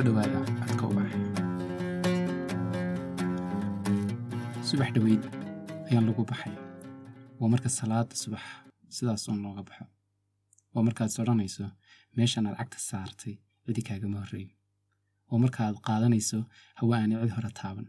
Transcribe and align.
soo 0.00 0.06
dhowaada 0.08 0.40
codka 0.66 0.86
ubax 0.90 1.10
subax 4.68 4.88
dhoweyd 4.96 5.22
ayaan 5.88 6.04
lagu 6.08 6.22
baxay. 6.30 6.54
Waa 7.40 7.48
marka 7.52 7.68
salaada 7.68 8.14
subax 8.22 8.40
sidaas 8.96 9.28
uun 9.28 9.42
looga 9.44 9.62
baxo. 9.68 9.84
Waa 10.74 10.82
markaad 10.86 11.10
odhanayso 11.22 11.64
meeshan 12.16 12.46
aad 12.48 12.56
cagta 12.60 12.78
saartay 12.88 13.34
cidi 13.66 13.82
kaagama 13.88 14.18
horreyn. 14.22 14.50
Waa 15.30 15.38
markaaad 15.44 15.76
qaadanayso 15.86 16.38
hawa 16.80 16.94
aanay 16.98 17.18
cid 17.22 17.32
hore 17.36 17.50
taaban. 17.60 17.86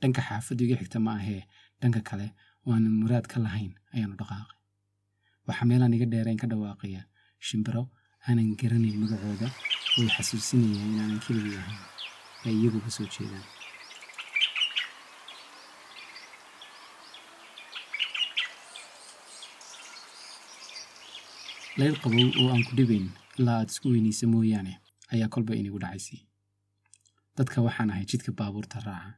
Dhanka 0.00 0.20
xaafaddu 0.28 0.62
iga 0.66 0.76
xigta 0.80 0.98
ma 1.06 1.12
ahee 1.20 1.42
dhanka 1.80 2.00
kale 2.08 2.26
oo 2.66 2.70
aanan 2.74 2.94
muraad 3.00 3.26
ka 3.32 3.36
lahayn 3.46 3.72
ayaanu 3.94 4.14
dhaqaaqay. 4.20 4.58
Waxaa 5.48 5.66
meelaan 5.70 5.94
iga 5.96 6.06
dheerayn 6.12 6.38
ka 6.42 6.46
dhawaaqaya 6.52 7.02
shimbiro 7.48 7.82
aanan 8.28 8.54
garanayn 8.60 8.96
magacooda 9.02 9.48
oo 9.98 10.04
i 10.08 10.14
xasuusinaya 10.16 10.80
inaanan 10.90 11.20
keligii 11.26 11.58
ahayn 11.62 11.80
ay 12.46 12.54
iyagu 12.58 12.78
ka 12.84 12.90
soo 12.96 13.08
jeedaan 13.14 13.46
layl 21.80 21.96
qabow 22.02 22.26
oo 22.40 22.48
aan 22.52 22.64
ku 22.68 22.72
dhibayn 22.78 23.06
ilaa 23.38 23.58
aad 23.60 23.70
isku 23.72 23.86
weynaysa 23.94 24.26
mooyaane 24.32 24.72
ayaa 25.14 25.32
kolba 25.34 25.52
inigu 25.60 25.78
dhacaysay 25.84 26.20
dadka 27.38 27.58
waxaan 27.66 27.90
ahay 27.92 28.04
jidka 28.10 28.30
baabuurta 28.38 28.78
raaca 28.86 29.12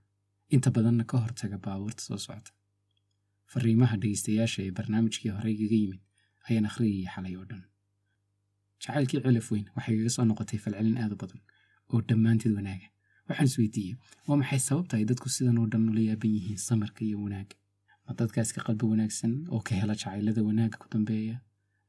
inta 0.54 0.68
badanna 0.76 1.04
ka 1.10 1.16
hortaga 1.24 1.56
baabuurta 1.66 2.02
soo 2.08 2.18
socota 2.26 2.50
fariimaha 3.52 3.94
dhegaystayaasha 4.02 4.60
ee 4.66 4.72
barnaamijkii 4.78 5.32
horey 5.36 5.54
igaga 5.56 5.76
yimid 5.82 6.02
ayaan 6.48 6.66
akhriyayay 6.70 7.08
xalay 7.14 7.34
oo 7.40 7.46
dhan 7.50 7.62
jacaylkii 8.84 9.20
celaf 9.24 9.48
weyn 9.52 9.66
waxay 9.76 9.94
igaga 9.96 10.10
soo 10.16 10.24
noqotay 10.30 10.58
falcelin 10.64 10.96
aad 11.02 11.12
u 11.14 11.18
badan 11.22 11.40
oo 11.92 12.00
dhammaanteed 12.08 12.52
wanaaga 12.58 12.88
waxaan 13.28 13.48
isweydiiyey 13.50 13.94
waa 14.28 14.36
maxay 14.40 14.60
sababta 14.68 14.94
ay 14.98 15.04
dadku 15.10 15.28
sidan 15.36 15.58
oo 15.62 15.66
dhan 15.72 15.88
ula 15.92 16.02
yaaban 16.08 16.32
yihiin 16.36 16.58
samarka 16.68 17.00
iyo 17.08 17.18
wanaagga? 17.24 17.56
Ma 18.06 18.10
dadkaas 18.20 18.50
ka 18.56 18.60
qalbi 18.66 18.84
wanaagsan 18.92 19.32
oo 19.54 19.60
ka 19.66 19.72
hela 19.80 19.94
jacaylada 20.00 20.40
wanaagga 20.48 20.76
ku 20.82 20.86
dambeeya? 20.92 21.36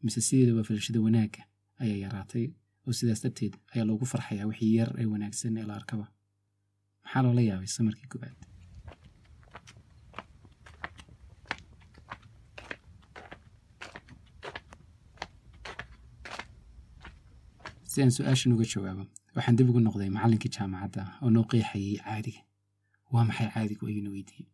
Mise 0.03 0.21
sideedaba 0.27 0.61
falashada 0.67 0.99
wanaagga 1.07 1.41
ayaa 1.83 1.99
yaraatay 2.05 2.45
oo 2.87 2.93
sidaas 2.97 3.21
darteed 3.23 3.53
ayaa 3.73 3.85
loogu 3.89 4.05
farxayaa 4.11 4.47
wixii 4.51 4.73
yar 4.79 4.89
ee 5.01 5.07
wanaagsan 5.13 5.57
ee 5.61 5.65
la 5.69 5.73
arkaba? 5.79 6.05
Maxaa 7.03 7.21
loola 7.25 7.41
yaabay 7.49 7.69
samarkii 7.77 8.09
gobaad 8.13 8.37
si 17.91 17.97
aan 18.01 18.11
su'aashan 18.17 18.53
uga 18.55 18.65
jawaabo 18.73 19.03
waxaan 19.35 19.55
dib 19.57 19.67
ugu 19.71 19.79
noqday 19.87 20.09
macallinkii 20.15 20.51
jaamacadda 20.57 21.01
oo 21.23 21.29
noo 21.35 21.43
qeexayay 21.51 21.95
caadiga. 22.05 22.41
Waa 23.13 23.25
maxay 23.29 23.47
caadigu 23.55 23.83
ayuuna 23.89 24.09
weydiiyey? 24.15 24.47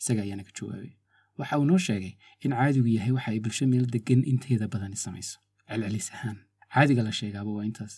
Isaga 0.00 0.20
ayaana 0.26 0.42
ka 0.48 0.52
jawaabay. 0.58 0.92
Waxa 1.38 1.54
uu 1.60 1.66
noo 1.70 1.78
sheegay 1.86 2.12
in 2.44 2.50
caadigu 2.58 2.88
yahay 2.96 3.12
waxa 3.16 3.30
ay 3.32 3.40
bulsho 3.44 3.64
meel 3.72 3.86
degan 3.94 4.20
inteeda 4.32 4.66
badani 4.72 4.96
samayso. 5.04 5.38
Celcelis 5.68 6.08
ahaan 6.14 6.38
caadiga 6.74 7.02
la 7.06 7.12
sheegaaba 7.18 7.50
waa 7.56 7.64
intaas. 7.70 7.94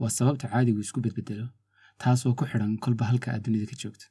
Waa 0.00 0.10
sababta 0.18 0.46
caadigu 0.52 0.80
isku 0.84 1.00
bedbedelo 1.04 1.46
taasoo 2.02 2.34
ku 2.38 2.44
xidhan 2.50 2.72
kolba 2.84 3.04
halka 3.10 3.28
aad 3.34 3.42
dunida 3.46 3.66
ka 3.70 3.76
joogto. 3.82 4.06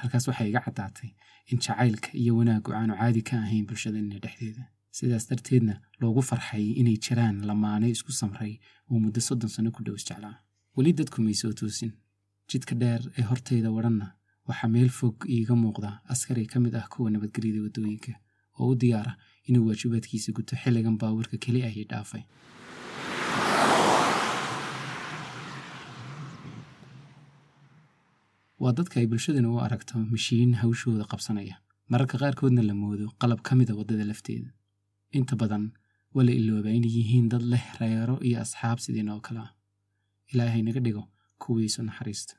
Halkaas 0.00 0.24
waxay 0.28 0.48
iga 0.50 0.60
caddaatay 0.66 1.10
in 1.50 1.58
jacaylka 1.64 2.08
iyo 2.20 2.32
wanaaggu 2.38 2.70
aanu 2.78 2.94
caadi 3.00 3.22
ka 3.28 3.34
ahayn 3.44 3.64
bulshadeenna 3.68 4.18
dhexdeeda 4.24 4.64
sidaas 4.96 5.24
darteedna 5.30 5.74
loogu 6.00 6.22
farxay 6.30 6.66
inay 6.80 6.96
jiraan 7.06 7.36
lamaane 7.48 7.86
isku 7.94 8.12
samray 8.20 8.52
oo 8.90 8.98
muddo 9.04 9.20
soddon 9.28 9.50
sanno 9.54 9.70
ku 9.76 9.80
dhow 9.86 9.96
isjeclaa 10.00 10.36
weli 10.76 10.92
dadku 10.98 11.18
may 11.26 11.36
soo 11.40 11.52
toosin. 11.60 11.92
Jidka 12.50 12.74
dheer 12.80 13.02
ee 13.18 13.24
hortayda 13.30 13.68
wadhanna 13.76 14.06
waxaa 14.48 14.70
meel 14.74 14.90
fog 14.98 15.16
iiga 15.36 15.54
muuqda 15.62 15.90
askari 16.12 16.44
ka 16.52 16.58
mid 16.64 16.74
ah 16.80 16.86
kuwa 16.92 17.08
nabadgelyada 17.10 17.60
waddooyinka 17.66 18.12
oo 18.60 18.68
u 18.72 18.74
diyaara 18.82 19.12
inuu 19.48 19.64
waajibaadkiisa 19.68 20.30
guto 20.36 20.54
xilligan 20.62 20.96
baabuurka 21.00 21.36
keli 21.44 21.60
ahii 21.68 21.86
dhaafay. 21.90 22.22
Waa 28.62 28.72
dadka 28.78 29.00
ay 29.00 29.06
bulshadana 29.10 29.48
u 29.54 29.58
aragto 29.66 29.94
mashiin 30.12 30.52
hawshooda 30.62 31.04
qabsanaya. 31.12 31.56
Mararka 31.90 32.16
qaarkoodna 32.22 32.62
la 32.68 32.74
moodo 32.74 33.06
qalab 33.20 33.40
ka 33.46 33.52
mida 33.58 33.74
waddada 33.78 34.04
lafteeda 34.10 34.50
inta 35.18 35.34
badan 35.42 35.64
waa 36.14 36.24
la 36.28 36.32
iloobaa 36.40 36.74
inay 36.78 36.92
yihiin 36.98 37.26
dad 37.32 37.42
leh 37.52 37.64
reero 37.80 38.16
iyo 38.28 38.36
asxaab 38.44 38.78
sidiin 38.84 39.08
oo 39.14 39.20
kale 39.26 39.40
ah. 39.46 39.50
Ilaahay 40.32 40.62
naga 40.66 40.80
dhigo 40.86 41.02
kuwiisu 41.42 41.80
naxariista 41.88 42.34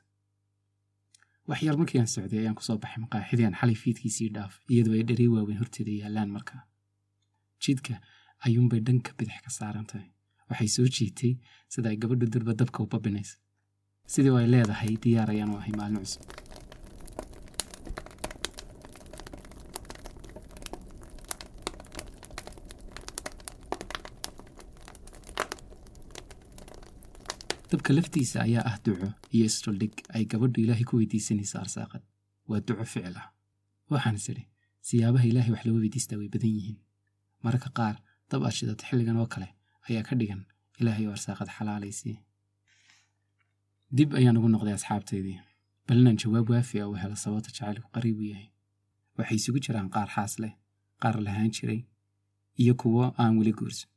wax 1.48 1.60
yar 1.66 1.76
markii 1.80 1.98
aan 2.00 2.10
socday 2.14 2.38
ayaan 2.42 2.56
ku 2.58 2.62
soo 2.68 2.78
baxay 2.82 3.00
maqaaxidii 3.04 3.46
aan 3.48 3.56
xalay 3.60 3.76
fiidkiisii 3.82 4.28
dhaaf 4.36 4.52
iyadoo 4.72 4.94
ay 4.98 5.02
dherey 5.08 5.28
waaweyn 5.34 5.58
horteeda 5.62 5.92
yaallaan 6.02 6.30
markaa 6.36 6.62
jidka 7.64 7.94
ayuunbay 8.46 8.80
dhanka 8.86 9.10
bidix 9.18 9.38
ka 9.44 9.50
saaran 9.58 9.86
tahay. 9.90 10.08
Waxay 10.50 10.68
soo 10.76 10.86
jiitay 10.96 11.32
sida 11.72 11.88
ay 11.92 11.96
gabadhu 12.02 12.26
durba 12.32 12.52
dabka 12.60 12.78
u 12.84 12.86
babinaysa 12.92 13.36
sidii 14.12 14.34
ay 14.40 14.48
leedahay 14.54 14.92
diyaar 15.02 15.30
ayaanu 15.34 15.54
ahay 15.60 15.72
maalin 15.78 16.02
cusub 16.04 16.22
dabka 27.70 27.90
laftiisa 27.96 28.38
ayaa 28.46 28.64
ah 28.70 28.76
duco 28.84 29.08
iyo 29.34 29.44
isdhuldhig 29.50 29.94
ay 30.16 30.24
gabadhu 30.32 30.58
ilaahay 30.64 30.84
ku 30.88 30.94
weydiisanaysa 31.00 31.56
arsaaqad 31.64 32.02
waa 32.50 32.60
duco 32.68 32.84
ficil 32.92 33.16
ah 33.22 33.26
waxaan 33.92 34.16
is 34.20 34.26
idhi 34.32 34.44
siyaabaha 34.88 35.26
ilaahay 35.30 35.52
wax 35.54 35.62
loo 35.68 35.78
weydiistaa 35.84 36.18
way 36.20 36.28
badan 36.34 36.52
yihiin 36.58 36.78
mararka 37.44 37.68
qaar 37.78 37.96
dab 38.30 38.40
aad 38.46 38.54
shidato 38.58 38.84
xilligan 38.88 39.16
oo 39.22 39.28
kale 39.34 39.48
ayaa 39.88 40.02
ka 40.08 40.14
dhigan 40.20 40.42
ilaahay 40.80 41.04
oo 41.08 41.14
arsaaqad 41.18 41.48
xalaalaysii 41.56 42.16
dib 43.96 44.10
ayaan 44.18 44.36
ugu 44.38 44.48
noqday 44.54 44.74
asxaabtaydii 44.78 45.38
bal 45.86 45.98
inaan 46.02 46.18
jawaab 46.22 46.46
waafi 46.52 46.76
ah 46.82 46.88
u 46.92 46.94
helo 47.02 47.16
sababta 47.24 47.50
jacaylku 47.56 47.88
qariib 47.96 48.18
u 48.22 48.24
yahay 48.32 48.48
waxay 49.18 49.36
isugu 49.40 49.58
jiraan 49.66 49.88
qaar 49.94 50.08
xaas 50.14 50.32
leh 50.42 50.52
qaar 51.02 51.14
lahaan 51.26 51.50
jiray 51.56 51.80
iyo 52.62 52.74
kuwo 52.80 53.04
aan 53.22 53.32
weli 53.38 53.52
guursan 53.58 53.88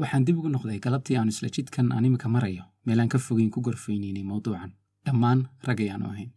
waxaan 0.00 0.22
dib 0.26 0.36
ugu 0.40 0.48
noqday 0.54 0.78
galabtii 0.86 1.16
aanu 1.18 1.30
isla 1.34 1.48
jidkan 1.56 1.86
aan 1.96 2.06
marayo 2.36 2.64
meelaan 2.86 3.08
ka 3.08 3.18
fogeyn 3.18 3.50
ku 3.50 3.60
gorfaynaynay 3.60 4.24
mawduucan. 4.30 4.72
Dhammaan 5.06 5.40
rag 5.66 5.80
ayaanu 5.80 6.06
ahayn. 6.12 6.30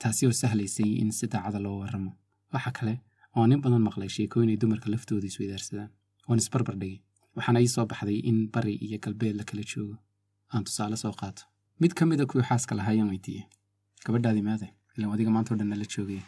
Taasi 0.00 0.26
oo 0.26 0.32
sahlaysay 0.32 0.90
in 1.02 1.10
si 1.12 1.26
daacada 1.26 1.58
loo 1.64 1.78
warramo. 1.82 2.12
Waxa 2.52 2.70
kale 2.78 2.94
oo 3.36 3.46
nin 3.46 3.60
badan 3.64 3.82
maqlay 3.88 4.08
sheekooyin 4.16 4.50
ay 4.52 4.56
dumarka 4.56 4.90
laftooda 4.90 5.26
isweydaarsadaan 5.26 5.90
oon 6.28 6.38
isbarbar 6.42 6.76
dhigay 6.80 7.00
waxaana 7.36 7.60
ii 7.64 7.68
soo 7.74 7.86
baxday 7.90 8.18
in 8.30 8.38
bari 8.54 8.74
iyo 8.84 8.98
galbeed 9.04 9.36
la 9.36 9.44
kala 9.48 9.62
joogo. 9.70 9.96
Aan 10.52 10.64
tusaale 10.64 10.96
soo 10.96 11.12
qaato. 11.20 11.42
Mid 11.80 11.92
ka 11.98 12.06
mida 12.06 12.26
kuwii 12.26 12.46
xaaska 12.50 12.74
lahaa 12.78 12.90
ayaan 12.94 13.08
weydiiyey. 13.12 13.44
Gabadhaadii 14.04 14.42
maade 14.48 14.66
ilaan 14.96 15.12
adiga 15.14 15.30
maantao 15.30 15.56
dhan 15.58 15.68
nala 15.68 15.84
joogaya 15.94 16.22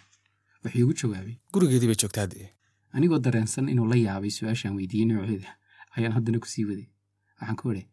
wuxuu 0.64 0.80
igu 0.82 0.92
jawaabay 1.00 1.36
gurigeedii 1.52 1.86
bay 1.90 1.98
joogtaa 2.02 2.22
haddee 2.26 2.48
anigoo 2.96 3.18
dareensan 3.24 3.68
inuu 3.72 3.86
la 3.92 3.96
yaabay 4.06 4.30
su'aashaan 4.36 4.74
weydiiyey 4.78 5.06
nooceeda 5.10 5.50
ayaan 5.96 6.12
haddana 6.16 6.38
ku 6.42 6.48
sii 6.52 6.64
waday. 6.68 6.88
Waxaan 7.38 7.56
ku 7.60 7.70
idhi 7.72 7.84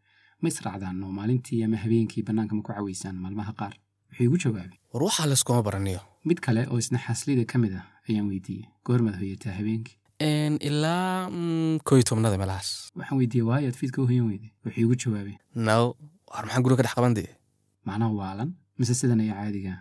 ma 0.44 0.48
israacdaan 0.54 1.04
oo 1.04 1.12
maalintii 1.20 1.64
ama 1.66 1.78
habeenkii 1.84 2.24
bannaanka 2.28 2.54
ma 2.56 2.62
ku 2.68 2.72
cawaysaan 2.74 3.16
maalmaha 3.24 3.54
qaar. 3.60 3.74
Wuxuu 4.10 4.26
igu 4.28 4.38
jawaabay. 4.44 4.78
War 4.94 5.04
waxaa 5.08 5.26
layskuma 5.32 5.62
baraniyo. 5.68 6.02
Mid 6.30 6.40
kale 6.46 6.62
oo 6.72 6.78
isna 6.84 7.00
xaaslida 7.06 7.44
ka 7.52 7.58
mid 7.64 7.74
ah 7.80 7.86
ayaan 8.10 8.28
weydiiyey. 8.32 8.66
Goormaad 8.86 9.16
hoyataa 9.22 9.54
habeenkii. 9.60 9.98
Ilaa 10.68 11.30
mm, 11.30 11.80
koo 11.86 11.96
iyo 11.98 12.04
tobnada 12.10 12.38
meelahaas. 12.38 12.92
Waxaan 12.96 13.18
weydiiyey 13.22 13.48
waayo 13.50 13.68
aad 13.70 13.76
fiidka 13.82 14.02
u 14.02 14.08
hoyan 14.12 14.28
weyday 14.32 14.52
wuxuu 14.66 14.82
igu 14.86 14.96
jawaabay. 15.04 15.36
Naw 15.56 15.84
war 16.34 16.44
maxaan 16.46 16.64
guriga 16.64 16.78
ka 16.80 16.84
dhex 16.88 16.96
qaban 16.98 17.14
dee 17.18 17.30
macnaha 17.88 18.12
waalan 18.20 18.50
mise 18.80 18.94
sidan 19.00 19.20
ayaa 19.24 19.40
caadiga 19.44 19.74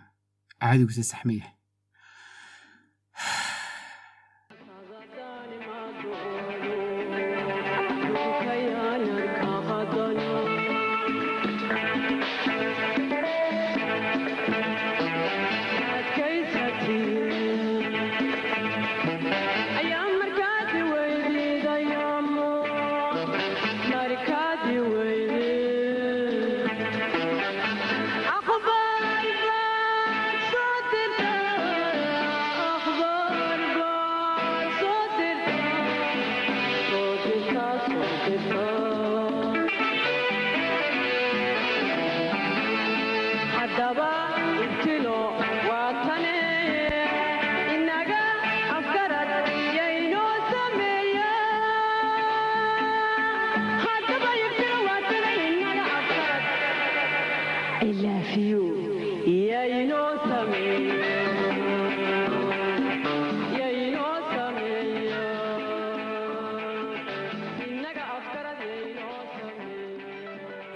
caadiguse 0.61 1.03
sax 1.11 1.21
ma 1.27 1.33
yahay 1.39 1.53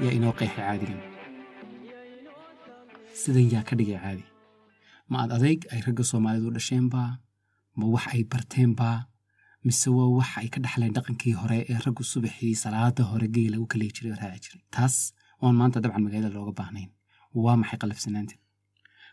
yaa 0.03 0.13
inoo 0.17 0.33
qeexay 0.39 0.63
caadigan. 0.67 0.99
Sidan 3.21 3.47
yaa 3.53 3.63
ka 3.69 3.73
dhigay 3.79 3.99
caadi. 4.03 4.25
Ma 5.09 5.15
aad 5.23 5.31
adayg 5.37 5.59
ay 5.73 5.79
ragga 5.85 6.03
soomaalidu 6.11 6.49
dhasheenbaa 6.57 7.09
ma 7.79 7.85
wax 7.93 8.05
ay 8.13 8.21
barteenbaa 8.31 8.97
mise 9.65 9.89
waa 9.97 10.09
wax 10.17 10.29
ay 10.41 10.47
ka 10.53 10.59
dhexleen 10.63 10.93
dhaqankii 10.97 11.35
hore 11.41 11.59
ee 11.71 11.79
raggu 11.85 12.03
subaxii 12.11 12.55
salaada 12.63 13.03
hore 13.11 13.27
geela 13.35 13.57
u 13.63 13.65
kaleyi 13.71 13.91
jiray 13.95 14.11
oo 14.13 14.19
raaci 14.23 14.39
jiray? 14.45 14.63
Taas 14.75 14.95
oon 15.43 15.55
maanta 15.59 15.81
dabcan 15.83 16.03
magaalada 16.05 16.35
looga 16.37 16.53
baahnayn 16.59 16.89
waa 17.45 17.55
maxay 17.61 17.79
qalafsanaanteed 17.83 18.39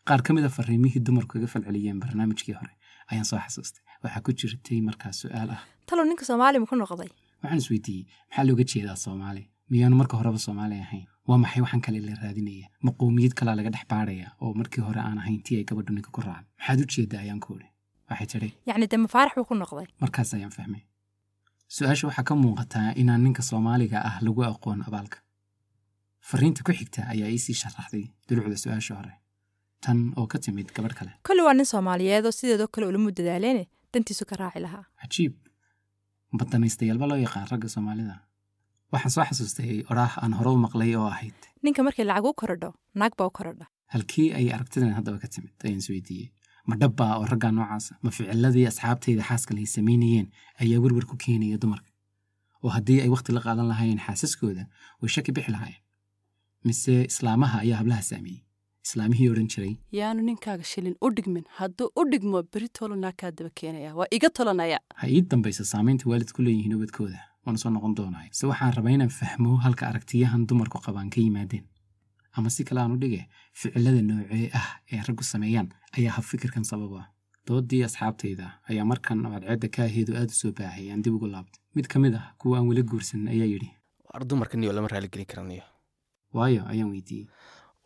qaar 0.08 0.20
ka 0.26 0.30
mid 0.36 0.44
a 0.48 0.50
fariimihii 0.56 1.02
dumarku 1.06 1.32
kaga 1.34 1.48
falceliyeen 1.54 1.98
barnaamijkii 2.02 2.54
hore 2.60 2.72
ayaan 3.10 3.24
soo 3.30 3.38
xasuustay. 3.44 3.82
Waxaa 4.02 4.22
ku 4.26 4.30
jirtay 4.40 4.80
markaas 4.88 5.16
su'aal 5.22 5.50
ah. 5.56 5.60
Talow 5.88 6.04
ninka 6.08 6.24
soomaali 6.28 6.58
ma 6.62 6.66
ku 6.70 6.76
noqday? 6.76 7.10
Waxaan 7.42 7.58
is 7.62 7.68
weydiiyey 7.72 8.04
maxaa 8.28 8.44
looga 8.48 8.64
jeedaa 8.72 8.96
soomaali? 9.04 9.42
Miyaanu 9.70 9.96
marka 10.00 10.14
horeba 10.20 10.38
soomaali 10.46 10.76
ahayn. 10.84 11.06
Waa 11.28 11.38
maxay 11.42 11.60
waxaan 11.64 11.82
kale 11.86 12.00
la 12.06 12.14
raadinaya? 12.22 12.66
Ma 12.84 12.90
qowmiyad 13.00 13.32
kalaa 13.38 13.54
laga 13.58 13.70
dhex 13.74 13.84
baadhaya 13.92 14.28
oo 14.42 14.52
markii 14.60 14.82
hore 14.88 15.00
aan 15.08 15.18
ahayn 15.22 15.40
tii 15.46 15.56
ay 15.60 15.64
gabadhu 15.68 15.92
ninka 15.96 16.10
ku 16.16 16.20
raacday 16.26 16.48
maxaad 16.58 16.80
u 16.82 16.86
jeeddaa 16.94 17.20
ayaan 17.24 17.40
ku 17.44 17.50
idhi 17.56 17.68
waxay 18.10 18.26
tidhi 18.32 18.50
yacni 18.68 18.86
dee 18.90 19.00
mafaarax 19.04 19.34
buu 19.38 19.44
ku 19.50 19.54
noqday. 19.62 19.86
Markaas 20.02 20.34
ayaan 20.36 20.52
fahmay. 20.58 20.82
Su'aasha 21.76 22.04
waxaa 22.08 22.24
ka 22.28 22.34
muuqataa 22.44 22.88
inaan 23.02 23.22
ninka 23.24 23.42
soomaaliga 23.50 23.98
ah 24.08 24.16
lagu 24.26 24.40
aqoon 24.50 24.80
abaalka 24.88 25.18
fariinta 26.30 26.62
ku 26.66 26.72
xigta 26.78 27.00
ayaa 27.12 27.28
iisii 27.34 27.56
sharaxday 27.62 28.04
dulucda 28.28 28.56
su'aasha 28.64 28.94
hore. 28.98 29.12
Tan 29.84 29.98
oo 30.18 30.26
ka 30.32 30.38
timid 30.44 30.68
gabadh 30.76 30.94
kale. 30.98 31.12
Kolli 31.26 31.42
waa 31.46 31.54
nin 31.54 31.66
soomaaliyeed 31.72 32.24
oo 32.26 32.32
sideedoo 32.38 32.68
kale 32.74 32.86
ulamu 32.90 33.10
dadaaleene 33.18 33.64
dantiisu 33.92 34.24
ka 34.30 34.36
raaci 34.40 34.60
lahaa. 34.66 34.84
Cajiib. 35.02 35.34
Badanaystayaalba 36.38 37.06
loo 37.10 37.18
yaqaan 37.26 37.46
ragga 37.52 37.68
soomaalida. 37.74 38.16
Waxaan 38.92 39.12
soo 39.16 39.24
xasuustay 39.28 39.84
odhaah 39.90 40.14
aan 40.22 40.32
hore 40.38 40.50
u 40.56 40.58
maqlay 40.66 40.94
oo 40.96 41.06
ahayd. 41.14 41.38
Ninka 41.62 41.82
markii 41.86 42.04
lacag 42.08 42.24
u 42.30 42.32
korodho 42.40 42.70
naag 43.00 43.12
baa 43.18 43.26
u 43.30 43.34
korodha. 43.38 43.66
Halkii 43.94 44.32
ay 44.38 44.46
aragtidan 44.56 44.94
haddaba 44.98 45.18
ka 45.22 45.28
timid 45.28 45.52
ayaan 45.64 45.78
is 45.84 45.88
weydiiyey. 45.92 46.30
Ma 46.66 46.74
dhabbaa 46.80 47.18
oo 47.20 47.26
raggaa 47.32 47.52
noocaasa 47.52 47.98
ma 48.02 48.10
ficiladii 48.16 48.66
asxaabtayda 48.70 49.22
xaaskale 49.30 49.60
ay 49.64 49.68
samaynayeen 49.76 50.26
ayaa 50.62 50.80
werwer 50.84 51.04
ku 51.10 51.16
keenaya 51.24 51.58
dumarka. 51.62 51.90
Oo 52.64 52.70
haddii 52.76 53.00
ay 53.04 53.10
wakhti 53.14 53.32
la 53.36 53.40
qaadan 53.46 53.68
lahaayeen 53.72 54.00
xaasaskooda 54.06 54.64
way 55.00 55.08
shaki 55.14 55.32
bixi 55.36 55.52
lahaayeen 55.52 55.82
mise 56.64 56.94
islaamaha 57.12 57.58
ayaa 57.64 57.78
hablaha 57.82 58.02
saameeyey 58.10 58.40
islaamihii 58.86 59.28
odhan 59.32 59.48
jiray 59.52 59.74
yaanu 59.98 60.22
ninkaaga 60.28 60.64
shilin 60.72 60.96
u 61.06 61.08
dhigmin. 61.16 61.44
Hadduu 61.58 61.88
u 62.00 62.02
dhigmo 62.12 62.42
beri 62.52 62.68
tolo 62.78 62.96
naakaa 63.04 63.30
daba 63.38 63.50
keenaya. 63.60 63.94
Waa 63.98 64.06
iga 64.16 64.28
tolanaya 64.38 64.78
ha 65.00 65.06
ii 65.16 65.22
dambaysa 65.30 65.64
saamaynta 65.72 66.08
waalid 66.10 66.30
ku 66.36 66.42
leeyihiin 66.46 66.74
ubadkooda. 66.78 67.20
Waana 67.44 67.58
soo 67.62 67.70
noqon 67.70 67.94
doonaayo 67.98 68.30
se 68.38 68.46
waxaan 68.50 68.72
rabaa 68.76 68.92
inaan 68.96 69.12
fahmo 69.20 69.56
halka 69.64 69.86
aragtiyahan 69.90 70.46
dumarku 70.48 70.78
qabaan 70.86 71.10
ka 71.14 71.20
yimaadeen. 71.20 71.64
Ama 72.36 72.50
si 72.50 72.64
kale 72.68 72.80
aan 72.80 72.92
u 72.96 72.96
dhige 73.02 73.20
ficilada 73.60 74.02
noocee 74.02 74.50
ah 74.60 74.68
ee 74.92 75.00
raggu 75.08 75.22
sameeyaan 75.32 75.68
ayaa 75.98 76.12
hab 76.16 76.24
fikirkan 76.30 76.64
sabab 76.70 76.92
ah 77.00 77.06
doodii 77.48 77.82
asxaabtayda 77.88 78.46
ayaa 78.70 78.84
markan 78.92 79.18
madceedda 79.34 79.68
kaaheedu 79.76 80.12
aad 80.20 80.30
u 80.34 80.36
soo 80.40 80.52
baahay 80.58 80.86
aan 80.92 81.02
dib 81.04 81.14
ugu 81.16 81.26
laabtay 81.34 81.60
mid 81.76 81.86
ka 81.92 81.98
mid 82.04 82.14
ah 82.20 82.24
kuwa 82.40 82.58
aan 82.58 82.66
weli 82.70 82.82
guursan 82.90 83.28
ayaa 83.34 83.48
yidhi 83.52 83.70
waar 84.08 84.22
dumarka 84.30 84.56
niyo 84.58 84.72
lama 84.76 84.88
raaligelin 84.94 85.26
kara 85.32 85.42
niyo 85.50 85.62
waayo 86.36 86.62
ayaan 86.72 86.90
weydiiyey. 86.94 87.26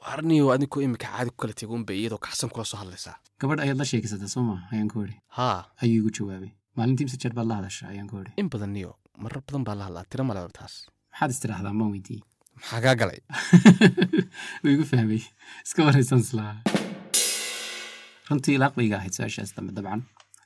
Waar 0.02 0.20
niyo 0.28 0.50
adinkoo 0.54 0.82
imika 0.86 1.08
caadi 1.14 1.30
ku 1.30 1.36
kala 1.42 1.52
tega 1.60 1.72
unba 1.78 1.92
iyadoo 1.92 2.20
kacsan 2.26 2.50
kula 2.54 2.64
soo 2.70 2.78
hadlaysaa. 2.82 3.16
Gabadh 3.40 3.60
ayaad 3.64 3.78
la 3.80 3.84
sheekaysataa 3.90 4.30
soo 4.34 4.42
maa 4.48 4.60
ayaan 4.72 4.88
ku 4.92 5.02
idhi 5.04 5.16
haa. 5.38 5.60
Ayuu 5.82 5.98
igu 6.00 6.10
jawaabay. 6.16 6.52
Maalintii 6.76 7.06
mise 7.08 7.18
jeer 7.22 7.34
baad 7.38 7.48
la 7.50 7.56
hadasha 7.60 7.88
ayaan 7.92 8.08
ku 8.10 8.16
idhi 8.22 8.32
in 8.40 8.48
badan 8.52 8.72
niyo 8.76 8.92
marar 9.22 9.42
badan 9.46 9.64
baa 9.68 9.74
la 9.80 9.84
hadlaa. 9.88 10.04
Tiro 10.10 10.24
maleba 10.28 10.50
taas. 10.58 10.74
Maxaad 11.12 11.30
istiraahdaa? 11.34 11.72
Maan 11.80 11.90
weydiiyey. 11.94 12.22
Maxaa 12.56 12.80
kaa 12.84 12.94
galay? 13.00 13.20
Wuu 14.62 14.72
igu 14.76 14.84
fahmay. 14.92 15.22
Iska 15.66 15.80
waraysan 15.88 16.22
islaa. 16.26 16.54
Runtii 18.30 18.54
ilaaqbayga 18.58 18.96
ahayd 19.00 19.14
su'aashaas 19.18 19.54
dambe 19.56 19.72
dabcan. 19.76 20.02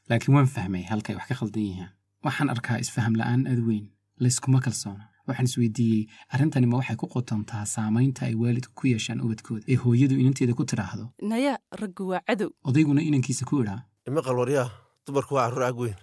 Laakiin 0.08 0.34
waan 0.36 0.48
fahmay 0.56 0.84
halkay 0.92 1.14
wax 1.18 1.26
ka 1.30 1.34
khaldan 1.40 1.64
yihiin. 1.68 1.90
Waxaan 2.26 2.48
arkaa 2.54 2.78
isfaham 2.84 3.14
la'aan 3.20 3.42
aad 3.50 3.60
weyn. 3.68 3.86
Layskuma 4.22 4.60
kalsoona 4.64 5.11
waxaan 5.28 5.48
isweydiiyey 5.50 6.02
arrintani 6.34 6.66
ma 6.70 6.76
waxay 6.80 6.96
ku 7.02 7.06
qotontaa 7.14 7.64
saamaynta 7.74 8.26
ay 8.28 8.34
waalidku 8.42 8.72
ku 8.80 8.84
yeeshaan 8.92 9.20
ubadkooda 9.24 9.64
ee 9.72 9.78
hooyadu 9.84 10.14
inanteeda 10.22 10.54
ku 10.58 10.64
tidhaahdo 10.70 11.04
naya 11.32 11.54
raggu 11.82 12.02
waa 12.12 12.22
cadow. 12.28 12.50
Odayguna 12.68 13.02
inankiisa 13.08 13.44
ku 13.50 13.62
idhaa 13.62 13.80
ima 14.08 14.20
qalwaryaa 14.26 14.68
dumarku 15.06 15.34
waa 15.38 15.48
carruur 15.50 15.94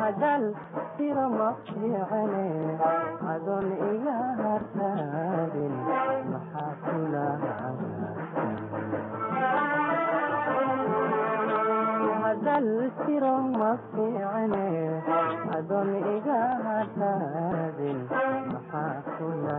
hadaan 0.00 0.42
tiro 0.96 1.26
ma 1.38 1.48
fiicane 1.66 2.46
adoon 3.32 3.66
iga 3.92 4.16
hartaadin 4.40 5.74
maxaa 6.32 6.70
kula 6.84 7.26
hadal 12.24 12.68
tiro 13.04 13.34
ma 13.58 13.70
fiicane 13.92 14.66
adoon 15.58 15.90
iga 16.16 16.40
hartaadin 16.66 17.98
maxaa 18.52 18.94
kula 19.16 19.58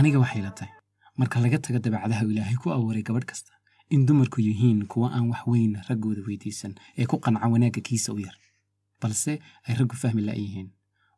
aniga 0.00 0.18
waxay 0.24 0.42
la 0.46 0.50
tahay. 0.58 0.72
Marka 1.18 1.40
laga 1.44 1.58
tago 1.64 1.78
dabeecadaha 1.84 2.24
uu 2.26 2.30
ilaahay 2.34 2.56
ku 2.62 2.70
abuuray 2.76 3.02
gabadh 3.08 3.26
kasta. 3.30 3.52
In 3.94 4.06
dumarku 4.06 4.40
yihiin 4.40 4.86
kuwa 4.86 5.08
aan 5.16 5.28
wax 5.30 5.42
weyn 5.46 5.72
raggooda 5.88 6.22
weydiisan 6.28 6.74
ee 6.98 7.06
ku 7.10 7.16
qanca 7.24 7.48
wanaagga 7.54 7.80
kiisa 7.88 8.12
u 8.12 8.18
yar. 8.26 8.36
Balse 9.00 9.32
ay 9.66 9.74
raggu 9.78 9.96
fahmi 10.02 10.22
la'yihiin 10.28 10.68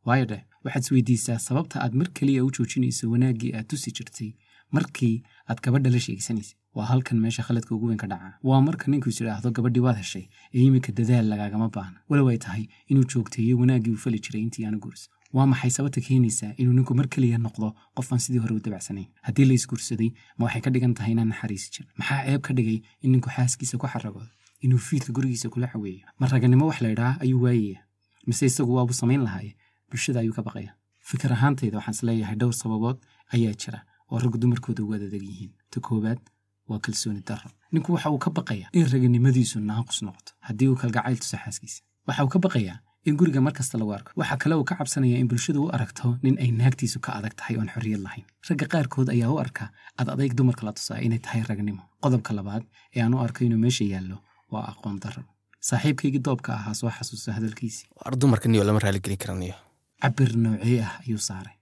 waayo 0.06 0.24
dheh 0.30 0.42
waxaad 0.64 0.82
isweydiisaa 0.84 1.38
sababta 1.48 1.76
aad 1.84 1.94
mar 2.00 2.08
keliya 2.16 2.44
u 2.46 2.50
joojinayso 2.56 3.10
wanaaggii 3.12 3.52
aad 3.56 3.66
tusi 3.70 3.90
jirtay. 3.96 4.30
Markii 4.76 5.22
aad 5.50 5.60
gabadha 5.64 5.90
la 5.94 6.00
sheegsanaysay 6.00 6.56
waa 6.76 6.86
halkan 6.90 7.18
meesha 7.20 7.42
khaladka 7.46 7.74
ugu 7.76 7.86
weyn 7.90 7.98
ka 8.02 8.06
dhaca 8.12 8.38
waa 8.48 8.60
marka 8.68 8.88
ninku 8.90 9.08
is 9.12 9.20
idhaahdo 9.20 9.50
gabadhii 9.56 9.84
waad 9.86 9.98
heshay 10.02 10.24
ee 10.54 10.62
iminka 10.68 10.92
dadaal 10.98 11.26
lagaagama 11.32 11.68
baahna. 11.76 11.98
Walow 12.08 12.28
ay 12.32 12.38
tahay 12.44 12.64
inuu 12.90 13.04
joogteeyo 13.12 13.58
wanaaggii 13.62 13.92
uu 13.94 14.00
fali 14.04 14.18
jiray 14.24 14.42
intii 14.46 14.64
aanu 14.66 14.78
guursan 14.84 15.12
waa 15.36 15.46
maxay 15.52 15.70
sababta 15.76 16.00
keenaysaa 16.06 16.52
inuu 16.60 16.74
ninku 16.78 16.94
mar 16.98 17.06
keliya 17.12 17.38
noqdo 17.46 17.68
qof 17.96 18.08
aan 18.12 18.20
sidii 18.24 18.40
hore 18.44 18.54
u 18.58 18.60
dabacsanayn 18.66 19.08
haddii 19.26 19.44
la 19.48 19.54
isguursaday 19.58 20.10
ma 20.38 20.44
waxay 20.46 20.60
ka 20.64 20.70
dhigan 20.74 20.94
tahay 20.94 21.12
inaan 21.14 21.28
naxariisi 21.32 21.68
jirin. 21.74 21.88
Maxaa 21.98 22.20
ceeb 22.26 22.40
ka 22.46 22.52
dhigay 22.56 22.78
in 23.04 23.10
ninku 23.12 23.28
xaaskiisa 23.36 23.78
ku 23.80 23.86
xaragoodo 23.92 24.28
inuu 24.64 24.78
fiidka 24.86 25.10
gurigiisa 25.16 25.48
kula 25.54 25.66
xaweeyo 25.72 26.06
ma 26.18 26.26
raganimo 26.32 26.66
wax 26.70 26.78
la 26.84 26.88
idhaa 26.94 27.12
ayuu 27.24 27.40
waayaya. 27.44 27.80
Mise 28.26 28.46
isagu 28.46 28.74
waabuu 28.76 28.92
samayn 29.02 29.22
lahaaye 29.26 29.56
bulshada 29.90 30.20
ayuu 30.20 30.34
ka 30.38 30.42
baqaya. 30.42 30.72
Fikir 31.08 31.32
ahaantayda 31.32 31.76
waxaan 31.78 31.94
is 31.96 32.02
leeyahay 32.08 32.36
dhowr 32.40 32.54
sababood 32.62 32.98
ayaa 33.34 33.54
jira 33.62 33.78
oo 34.10 34.18
raggu 34.22 34.38
dumarkooda 34.38 34.82
ugu 34.84 34.94
adadag 34.94 35.22
yihiin. 35.30 35.52
Ta 35.70 35.80
koowaad 35.80 36.20
waa 36.68 36.78
kalsooni 36.84 37.22
darro. 37.28 37.50
Ninku 37.72 37.92
waxa 37.94 38.10
uu 38.10 38.18
ka 38.24 38.30
baqayaa 38.30 38.68
in 38.78 38.86
raganimadiisu 38.92 39.60
naaqus 39.60 40.02
noqoto 40.06 40.32
haddii 40.46 40.68
uu 40.68 40.76
kalgacayl 40.82 41.18
tuso 41.22 41.36
xaaskiisa. 41.44 41.82
Waxa 42.06 42.24
uu 42.24 42.28
ka 42.34 42.38
baqayaa 42.38 42.78
in 43.04 43.16
guriga 43.18 43.40
mar 43.42 43.52
kasta 43.52 43.78
lagu 43.78 43.92
arko. 43.98 44.10
Waxaa 44.20 44.36
kale 44.42 44.54
uu 44.54 44.64
ka 44.64 44.74
cabsanaya 44.78 45.16
in 45.22 45.28
bulshadu 45.30 45.60
u 45.66 45.70
aragto 45.76 46.18
nin 46.22 46.36
ay 46.42 46.50
naagtiisu 46.60 46.98
ka 47.04 47.10
adag 47.18 47.34
tahay 47.38 47.56
oon 47.56 47.68
xorriyad 47.74 48.00
lahayn. 48.06 48.24
Ragga 48.48 48.66
qaarkood 48.72 49.08
ayaa 49.14 49.30
u 49.34 49.38
arka 49.44 49.64
ad 50.00 50.08
adayg 50.14 50.34
dumarka 50.38 50.62
la 50.66 50.72
tusaa 50.72 50.98
inay 51.06 51.18
tahay 51.18 51.42
ragnimo. 51.50 51.82
Qodobka 52.02 52.30
labaad 52.38 52.64
ee 52.96 53.00
aan 53.02 53.14
u 53.14 53.18
arko 53.26 53.44
inuu 53.44 53.58
meesha 53.64 53.84
yaallo 53.84 54.16
waa 54.52 54.64
aqoon 54.72 54.98
darro 55.02 55.22
saaxiibkaygii 55.68 56.22
doobka 56.26 56.50
ahaa 56.58 56.74
soo 56.74 56.90
xasuusta 56.96 57.32
hadalkiisii. 57.36 57.86
War 58.04 58.14
dumarka 58.20 58.48
niyo 58.48 58.64
lama 58.64 58.78
raaligelin 58.84 59.18
karaniyo 59.22 59.54
cabir 60.02 60.30
noocee 60.36 60.80
ah 60.86 60.94
ayuu 61.06 61.18
saaray. 61.28 61.54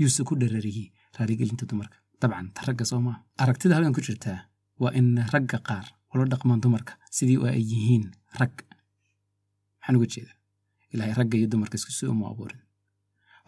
Yuuse 0.00 0.22
ku 0.28 0.34
dharariyey 0.40 0.88
raaligelinta 1.18 1.66
dumarka. 1.70 1.96
Dabcan 2.20 2.48
ta 2.54 2.62
ragga 2.66 2.84
soo 2.90 3.00
maa 3.06 3.18
aragtida 3.42 3.74
halkan 3.76 3.94
ku 3.94 4.00
jirtaa 4.06 4.38
waa 4.82 4.92
in 4.98 5.08
ragga 5.34 5.58
qaar 5.68 5.86
ula 6.14 6.24
dhaqmaan 6.32 6.60
dumarka 6.64 6.92
sidii 7.16 7.38
oo 7.42 7.46
ay 7.50 7.62
yihiin 7.72 8.04
rag. 8.40 8.54
Maxaan 9.80 9.96
uga 9.98 10.06
jeeda 10.14 10.32
ilaahay 10.94 11.14
ragga 11.20 11.36
iyo 11.38 11.48
dumarka 11.52 11.76
isku 11.80 11.92
si 11.98 12.06
uma 12.06 12.26
abuurin. 12.32 12.60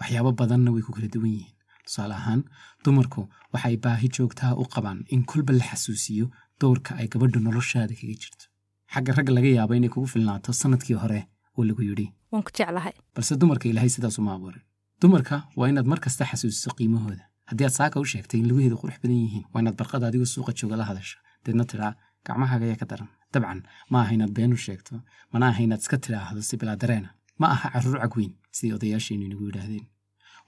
Waxyaabo 0.00 0.32
badanna 0.40 0.70
way 0.74 0.82
ku 0.86 0.92
kala 0.96 1.08
duwan 1.14 1.30
yihiin. 1.36 1.54
Tusaale 1.86 2.14
ahaan 2.20 2.40
dumarku 2.84 3.20
waxay 3.52 3.76
baahi 3.84 4.08
joogtaha 4.16 4.54
u 4.62 4.64
qabaan 4.74 4.98
in 5.14 5.22
kolba 5.30 5.52
la 5.58 5.64
xasuusiyo 5.70 6.26
doorka 6.60 6.90
ay 7.00 7.06
gabadhu 7.12 7.38
noloshaada 7.40 7.94
kaga 8.00 8.14
jirto. 8.22 8.44
Xagga 8.92 9.12
ragga 9.16 9.32
laga 9.36 9.48
yaabo 9.56 9.74
inay 9.78 9.88
kugu 9.94 10.06
filnaato 10.14 10.52
sannadkii 10.60 10.98
hore 11.02 11.20
oo 11.56 11.64
lagu 11.68 11.82
yidhi 11.88 12.06
waan 12.32 12.42
ku 12.46 12.50
jeclahay. 12.56 12.94
Balse 13.14 13.32
dumarka 13.40 13.68
ilaahay 13.70 13.90
sidaas 13.94 14.18
uma 14.18 14.34
abuurin. 14.36 14.62
Dumarka 15.00 15.36
waa 15.58 15.68
inaad 15.70 15.86
mar 15.86 16.00
kasta 16.04 16.24
xasuusiso 16.30 16.70
qiimahooda. 16.78 17.24
Haddii 17.50 17.64
aad 17.68 17.74
saaka 17.80 18.00
u 18.00 18.04
sheegtay 18.12 18.40
in 18.42 18.48
lugaheedu 18.50 18.76
qurux 18.82 18.96
badan 19.02 19.16
yihiin 19.24 19.44
waa 19.52 19.60
inaad 19.62 19.76
barqada 19.80 20.06
adigoo 20.10 20.26
suuqa 20.34 20.52
jooga 20.58 20.76
la 20.80 20.84
hadasho. 20.90 21.18
Deedna 21.44 21.64
tidhaa 21.70 21.92
gacmahaaga 22.26 22.64
ayaa 22.66 22.80
ka 22.82 22.86
daran. 22.90 23.08
Dabcan 23.32 23.60
ma 23.90 24.00
aha 24.02 24.12
inaad 24.16 24.32
been 24.36 24.52
u 24.52 24.58
sheegto 24.66 24.94
mana 25.32 25.46
aha 25.50 25.60
inaad 25.66 25.80
iska 25.84 25.96
tidhaahdo 26.04 26.40
si 26.48 26.56
bilaa 26.60 26.76
dareena 26.82 27.10
ma 27.40 27.46
aha 27.54 27.68
carruur 27.74 27.98
cagweyn 28.04 28.32
sidii 28.56 28.74
odayaasheennu 28.78 29.24
inagu 29.28 29.44
yidhaahdeen 29.48 29.86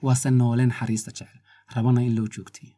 waase 0.05 0.29
noole 0.39 0.63
naxariista 0.71 1.11
jecel 1.17 1.37
rabana 1.75 2.01
in 2.07 2.13
loo 2.17 2.27
joogtiyo 2.35 2.73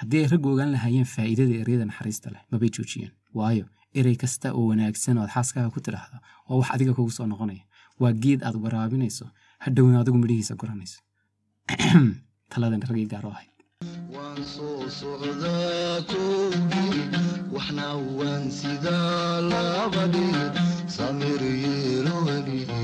haddii 0.00 0.20
ay 0.22 0.28
raggu 0.32 0.48
ogaan 0.54 0.70
lahaayeen 0.76 1.08
faa'iidada 1.14 1.54
eryada 1.62 1.84
naxariista 1.90 2.28
leh 2.34 2.42
mabay 2.52 2.70
joojiyeen 2.76 3.12
waayo 3.38 3.64
erey 4.00 4.16
kasta 4.22 4.48
oo 4.58 4.64
wanaagsan 4.70 5.18
oo 5.18 5.22
aad 5.24 5.32
xaaskaaga 5.36 5.70
ku 5.74 5.80
tidhaahdo 5.86 6.18
waa 6.48 6.56
wax 6.60 6.68
adiga 6.74 6.92
kugu 6.98 7.10
soo 7.18 7.26
noqonaya 7.32 7.64
waa 8.02 8.12
geed 8.22 8.40
aad 8.46 8.56
waraabinayso 8.64 9.26
hadhowna 9.64 9.96
adigu 10.02 10.18
midhihiisa 10.22 10.54
guranayso 10.60 10.98
taladan 12.52 12.82
raggii 12.90 13.08
gaar 13.12 13.24
oo 13.26 13.34
ahayd 13.36 13.52
waan 18.18 18.50
sidaa 18.50 19.40
labadhii 19.40 20.44
samir 20.96 21.42
yeelo 21.62 22.14
weliga 22.26 22.78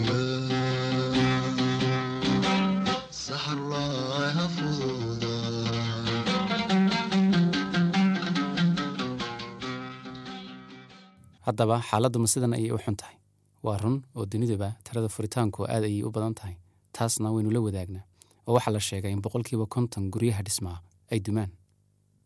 haddaba 11.47 11.77
xaaladdu 11.89 12.19
ma 12.23 12.27
sidan 12.33 12.53
ayay 12.57 12.71
u 12.73 12.79
xun 12.85 12.97
tahay. 13.01 13.17
Waa 13.65 13.79
run 13.83 13.97
oo 14.17 14.25
dunidaba 14.33 14.69
tirada 14.85 15.09
furitaanku 15.15 15.61
aad 15.75 15.85
ayay 15.89 16.03
u 16.07 16.11
badan 16.15 16.35
tahay. 16.39 16.55
Taasna 16.95 17.29
waynu 17.35 17.51
la 17.55 17.61
wadaagnaa. 17.67 18.05
Oo 18.47 18.55
waxaa 18.57 18.73
la 18.77 18.81
sheegay 18.89 19.13
in 19.15 19.21
boqolkiiba 19.25 19.67
konton 19.75 20.11
guryaha 20.13 20.43
dhismaa 20.47 20.79
ay 21.13 21.19
dumaan 21.27 21.51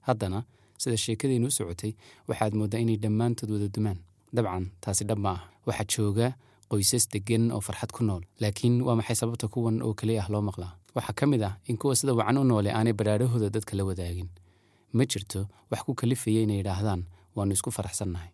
haddana 0.08 0.38
sida 0.82 0.96
sheekadeennu 1.04 1.46
u 1.46 1.50
socotay 1.58 1.92
waxaad 2.28 2.52
mooddaa 2.58 2.80
inay 2.84 2.96
dhammaantood 3.02 3.50
wada 3.54 3.68
dumaan. 3.76 3.98
Dabcan 4.36 4.64
taasi 4.82 5.04
dhab 5.08 5.18
ma 5.24 5.30
ah 5.36 5.40
waxaa 5.68 5.86
jooga 5.92 6.28
qoysas 6.70 7.04
deggan 7.12 7.44
oo 7.54 7.60
farxad 7.66 7.90
ku 7.96 8.02
nool 8.08 8.22
laakiin 8.42 8.74
waa 8.86 8.96
maxay 8.98 9.16
sababta 9.20 9.46
kuwan 9.52 9.76
oo 9.86 9.92
keliya 9.98 10.22
ah 10.24 10.28
loo 10.32 10.42
maqlaa? 10.48 10.72
Waxaa 10.96 11.14
ka 11.18 11.24
mid 11.30 11.42
ah 11.48 11.54
in 11.68 11.76
kuwa 11.80 11.94
sida 11.98 12.12
wacan 12.18 12.38
u 12.42 12.44
noole 12.50 12.70
aanay 12.72 12.92
badhaadhahooda 12.98 13.48
dadka 13.54 13.72
la 13.78 13.84
wadaagin 13.88 14.28
ma 14.96 15.04
jirto 15.10 15.40
wax 15.70 15.80
ku 15.86 15.92
kalifaya 16.00 16.40
inay 16.46 16.58
idhaahdaan 16.64 17.02
waannu 17.36 17.52
isku 17.56 17.70
faraxsannahay 17.76 18.30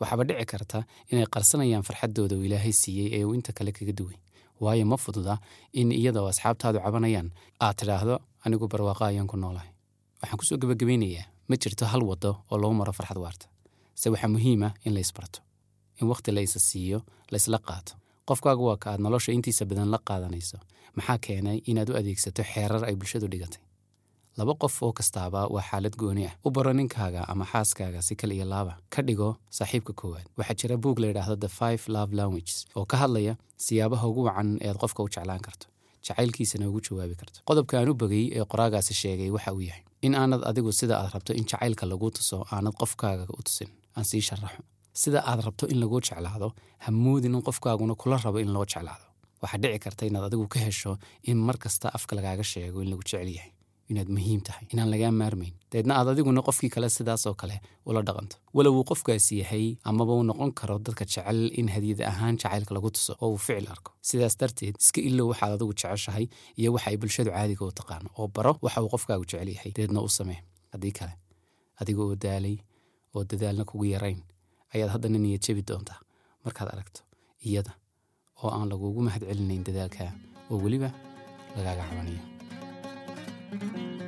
waxaaba 0.00 0.22
dhici 0.28 0.44
karta 0.52 0.78
inay 1.12 1.26
qarsanayaan 1.34 1.82
farxaddooda 1.88 2.34
uu 2.36 2.44
ilaahay 2.48 2.72
siiyey 2.72 3.08
ee 3.16 3.24
uu 3.24 3.34
inta 3.34 3.52
kale 3.52 3.72
kaga 3.72 3.92
duway. 3.98 4.16
Waayo 4.60 4.84
ma 4.86 4.96
fududa 4.96 5.34
in 5.72 5.92
iyadoo 5.92 6.26
asxaabtaadu 6.32 6.78
cabanayaan 6.84 7.28
aad 7.60 7.76
tidhaahdo 7.80 8.14
anigu 8.44 8.66
barwaaqa 8.72 9.04
ayaan 9.10 9.26
ku 9.26 9.36
noolahay. 9.36 9.70
Waxaan 10.22 10.38
ku 10.40 10.44
soo 10.48 10.56
gebagabaynayaa 10.62 11.26
ma 11.48 11.54
jirto 11.62 11.84
hal 11.92 12.02
waddo 12.10 12.30
oo 12.50 12.56
lagu 12.62 12.74
maro 12.74 12.92
farxad 12.92 13.18
waarta. 13.24 13.46
Se 13.94 14.06
waxaa 14.10 14.28
muhiima 14.34 14.68
in 14.84 14.94
la 14.94 15.00
isbarto 15.00 15.40
in 16.00 16.08
wakhti 16.08 16.30
la 16.32 16.40
isa 16.40 16.58
siiyo 16.60 16.98
la 17.30 17.36
isla 17.36 17.58
qaato. 17.58 17.92
Qofkaagu 18.28 18.64
waa 18.68 18.76
ka 18.76 18.90
aad 18.92 19.00
nolosha 19.00 19.32
intiisa 19.32 19.64
badan 19.64 19.88
la 19.94 19.98
qaadanayso. 20.08 20.58
Maxaa 20.96 21.18
keenay 21.24 21.58
inaad 21.70 21.88
u 21.90 21.96
adeegsato 22.00 22.42
xeerar 22.52 22.82
ay 22.88 22.94
bulshadu 22.96 23.28
dhigatay 23.32 23.60
laba 24.38 24.54
qof 24.62 24.82
oo 24.82 24.92
kastaaba 24.98 25.40
waa 25.54 25.62
xaalad 25.70 25.94
gooni 26.00 26.26
ah. 26.26 26.34
U 26.46 26.50
baro 26.50 26.72
ninkaaga 26.72 27.20
ama 27.28 27.44
xaaskaaga 27.52 28.02
si 28.02 28.14
kal 28.20 28.32
iyo 28.32 28.44
laaba. 28.44 28.72
Ka 28.90 29.02
dhigo 29.02 29.36
saaxiibka 29.50 29.92
koowaad. 30.00 30.26
Waxaa 30.38 30.54
jira 30.60 30.76
buug 30.76 30.98
la 30.98 31.06
yidhaahdo 31.10 31.36
the 31.44 31.48
five 31.48 31.82
love 31.88 32.12
languages 32.20 32.66
oo 32.76 32.84
ka 32.84 32.96
hadlaya 33.02 33.34
siyaabaha 33.56 34.04
ugu 34.10 34.22
wacan 34.28 34.58
eed 34.66 34.76
qofka 34.82 35.02
u 35.02 35.08
jeclaan 35.08 35.40
karto. 35.46 35.66
Jacaylkiisana 36.06 36.68
ugu 36.68 36.80
jawaabi 36.86 37.14
karto. 37.20 37.38
Qodobka 37.48 37.78
aan 37.80 37.88
u 37.88 37.94
bogay 37.94 38.24
ee 38.38 38.44
qoraagaasi 38.52 38.94
sheegay 38.94 39.30
waxa 39.36 39.52
uu 39.56 39.60
yahay 39.68 39.82
in 40.06 40.14
aanad 40.14 40.42
adigu 40.50 40.72
sida 40.72 40.94
aad 41.00 41.10
rabto 41.14 41.32
in 41.32 41.44
jacaylka 41.50 41.84
laguu 41.92 42.10
tuso 42.10 42.36
aanad 42.52 42.74
qofkaaga 42.80 43.24
u 43.38 43.42
tusin. 43.46 43.70
Aan 43.96 44.04
sii 44.04 44.20
sharaxo. 44.28 44.62
Sida 45.02 45.20
aad 45.30 45.40
rabto 45.46 45.64
in 45.72 45.78
laguu 45.82 46.00
jeclaado 46.00 46.48
ha 46.84 46.90
moodin 46.92 47.34
in 47.34 47.42
qofkaaguna 47.48 47.94
kula 48.02 48.16
rabo 48.24 48.38
in 48.38 48.52
loo 48.56 48.64
jeclaado. 48.72 49.06
Waxaa 49.42 49.58
dhici 49.62 49.78
karta 49.84 50.02
inaad 50.06 50.24
adigu 50.28 50.46
ka 50.48 50.58
hesho 50.66 50.92
in 51.30 51.38
mar 51.46 51.56
kasta 51.58 51.88
afka 51.96 52.12
lagaaga 52.16 52.44
sheego 52.52 52.78
in 52.82 52.88
lagu 52.92 53.02
jecel 53.08 53.28
yahay 53.36 53.50
inaad 53.90 54.08
muhiim 54.16 54.40
tahay 54.46 54.64
inaan 54.72 54.90
lagaa 54.92 55.10
maarmayn. 55.20 55.54
Dabeedna 55.70 55.94
aad 55.98 56.08
adiguna 56.12 56.40
qofkii 56.48 56.70
kale 56.74 56.88
sidaasoo 56.96 57.34
kale 57.40 57.56
ula 57.86 58.00
dhaqanto 58.08 58.36
walow 58.56 58.74
uu 58.78 58.84
qofkaasi 58.90 59.34
yahay 59.42 59.66
amaba 59.90 60.12
uu 60.18 60.22
noqon 60.30 60.52
karo 60.58 60.78
dadka 60.86 61.04
jecel 61.04 61.40
in 61.60 61.68
hadiyad 61.74 62.00
ahaan 62.10 62.36
jacaylka 62.42 62.74
lagu 62.74 62.90
tuso 62.90 63.12
oo 63.22 63.30
uu 63.34 63.38
ficil 63.46 63.66
arko. 63.74 63.90
Sidaas 64.08 64.34
darteed 64.40 64.74
iska 64.82 65.00
ilow 65.08 65.26
waxaad 65.32 65.52
adigu 65.56 65.72
jeceshahay 65.80 66.26
iyo 66.60 66.72
waxa 66.74 66.88
ay 66.90 66.96
bulshadu 66.96 67.30
caadiga 67.36 67.64
u 67.64 67.72
taqaano 67.80 68.08
oo 68.18 68.26
baro 68.36 68.52
waxa 68.64 68.82
uu 68.82 68.90
qofkaagu 68.94 69.24
jecel 69.30 69.48
yahay. 69.54 69.70
Dabeedna 69.76 70.00
u 70.00 70.08
samee. 70.08 70.40
Haddii 70.72 70.92
kale 70.98 71.14
adiga 71.80 72.00
oo 72.06 72.14
daalay 72.24 72.56
oo 73.14 73.22
dadaalna 73.30 73.64
kugu 73.70 73.84
yarayn 73.94 74.20
ayaad 74.74 74.90
haddana 74.94 75.18
niyad 75.18 75.42
jebi 75.46 75.62
doontaa. 75.68 75.98
Markaad 76.44 76.68
aragto 76.74 77.00
iyada 77.46 77.72
oo 78.42 78.50
aan 78.56 78.68
lagugu 78.72 79.00
mahad 79.06 79.22
celinayn 79.28 79.62
dadaalkaa 79.68 80.10
oo 80.50 80.56
weliba 80.64 80.90
lagaaga 81.56 81.84
cabanayo 81.88 82.22
Música 83.58 84.05